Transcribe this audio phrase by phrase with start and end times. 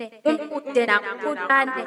[0.00, 1.84] Utera putane.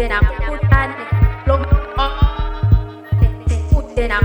[0.00, 1.04] Utera putane,
[1.46, 1.62] lom
[3.76, 4.20] utera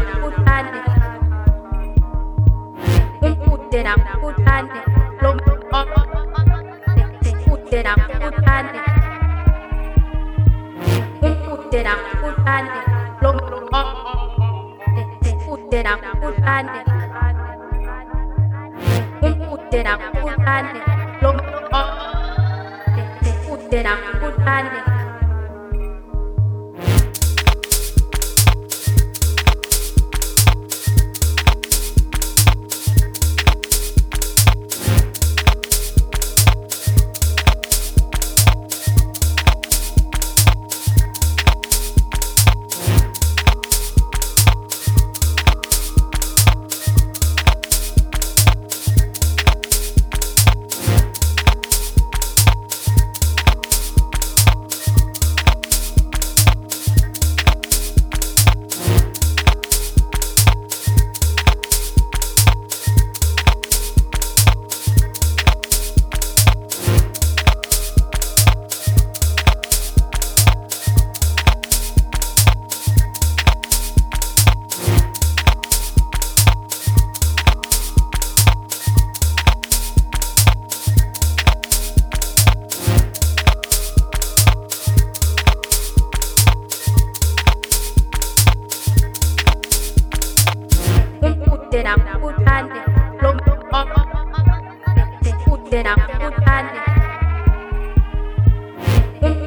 [95.76, 96.72] utera putane,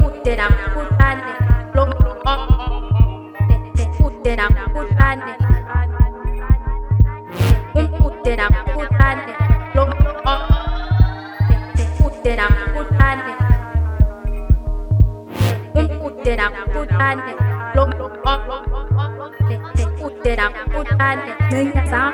[0.04, 1.32] utera putane,
[1.72, 1.90] lom
[4.04, 5.32] utera putane,
[8.04, 9.32] utera putane,
[9.74, 9.90] lom
[12.04, 13.32] utera putane,
[16.04, 17.32] utera putane,
[17.74, 17.90] lom
[20.04, 21.34] utera putane.
[21.50, 22.12] Nâng giá